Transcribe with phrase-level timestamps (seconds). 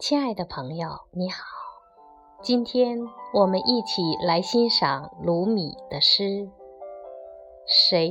[0.00, 1.44] 亲爱的朋友，你好，
[2.40, 2.98] 今天
[3.34, 6.50] 我们一起来欣赏鲁米的诗。
[7.66, 8.10] 谁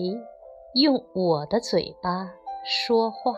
[0.75, 2.31] 用我的嘴巴
[2.63, 3.33] 说话？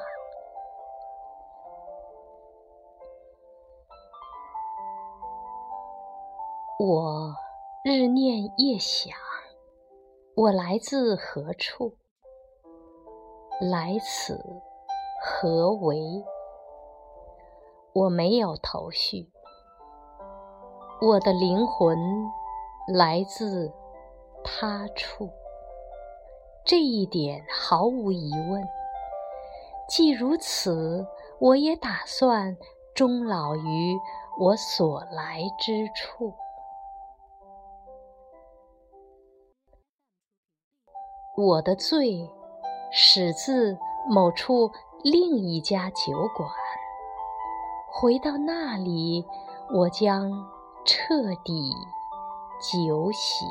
[6.78, 7.34] 我
[7.86, 9.18] 日念夜想，
[10.36, 11.96] 我来自何处？
[13.62, 14.38] 来此
[15.24, 15.98] 何为？
[17.94, 19.30] 我没有头绪，
[21.02, 21.98] 我的灵魂
[22.88, 23.74] 来自
[24.46, 25.30] 他处，
[26.66, 28.66] 这一点毫无疑问。
[29.90, 31.06] 既如此，
[31.40, 32.56] 我也打算
[32.96, 34.00] 终老于
[34.40, 36.34] 我所来之处。
[41.36, 42.30] 我的罪
[42.90, 43.78] 始自
[44.10, 44.72] 某处
[45.04, 46.50] 另一家酒馆。
[47.94, 49.26] 回到那里，
[49.70, 50.32] 我将
[50.86, 51.72] 彻底
[52.60, 53.48] 酒醒。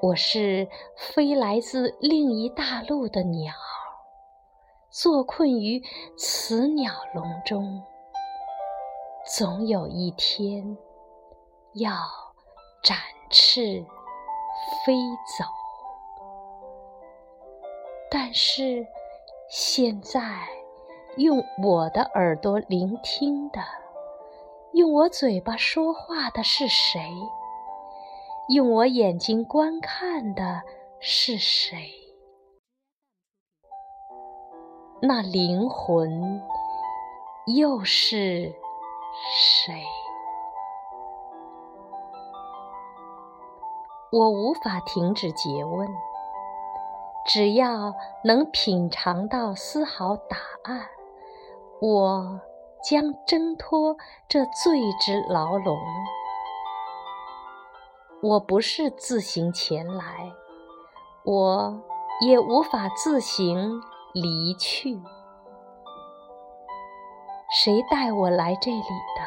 [0.00, 3.52] 我是飞来自另一大陆的鸟，
[4.90, 5.80] 坐困于
[6.18, 7.84] 此鸟笼中，
[9.36, 10.76] 总有一天
[11.74, 11.92] 要
[12.82, 12.96] 展
[13.30, 13.84] 翅
[14.84, 14.94] 飞
[15.38, 15.44] 走。
[18.10, 18.86] 但是
[19.50, 20.61] 现在。
[21.16, 23.60] 用我的耳朵聆听的，
[24.72, 27.00] 用我嘴巴说话的是谁？
[28.48, 30.62] 用我眼睛观看的
[31.00, 31.90] 是谁？
[35.02, 36.42] 那灵魂
[37.54, 38.54] 又是
[39.36, 39.74] 谁？
[44.10, 45.86] 我无法停止诘问，
[47.26, 50.88] 只要能品尝到丝毫答案。
[51.82, 52.40] 我
[52.80, 53.96] 将挣脱
[54.28, 55.76] 这罪之牢笼。
[58.22, 60.30] 我不是自行前来，
[61.24, 61.82] 我
[62.20, 65.02] 也无法自行离去。
[67.50, 69.26] 谁带我来这里的，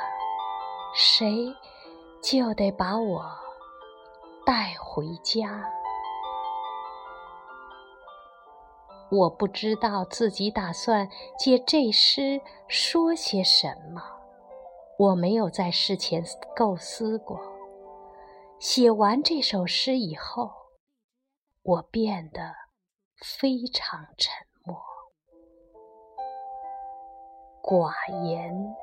[0.94, 1.53] 谁
[2.24, 3.25] 就得把我
[4.46, 5.69] 带回家。
[9.12, 14.02] 我不知道自己打算借这诗说些什么，
[14.98, 16.24] 我没有在事前
[16.56, 17.40] 构思过。
[18.58, 20.50] 写完这首诗以后，
[21.62, 22.54] 我变得
[23.38, 24.34] 非常沉
[24.64, 24.76] 默、
[27.62, 27.94] 寡
[28.24, 28.76] 言、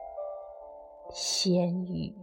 [1.11, 2.15] 闲语。